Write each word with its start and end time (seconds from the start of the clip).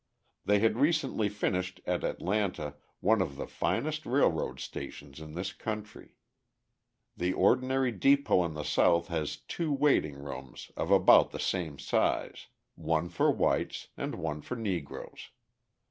They 0.45 0.57
had 0.57 0.77
recently 0.79 1.29
finished 1.29 1.79
at 1.85 2.03
Atlanta 2.03 2.73
one 3.01 3.21
of 3.21 3.35
the 3.35 3.45
finest 3.45 4.03
railroad 4.03 4.59
stations 4.59 5.19
in 5.19 5.35
this 5.35 5.53
country. 5.53 6.15
The 7.15 7.33
ordinary 7.33 7.91
depot 7.91 8.43
in 8.45 8.55
the 8.55 8.63
South 8.63 9.09
has 9.09 9.37
two 9.37 9.71
waiting 9.71 10.15
rooms 10.15 10.71
of 10.75 10.89
about 10.89 11.29
the 11.29 11.39
same 11.39 11.77
size, 11.77 12.47
one 12.73 13.09
for 13.09 13.29
whites 13.29 13.89
and 13.95 14.15
one 14.15 14.41
for 14.41 14.55
Negroes. 14.55 15.29